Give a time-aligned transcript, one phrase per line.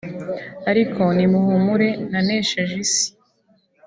[0.69, 3.07] ariko nimuhumure nanesheje isi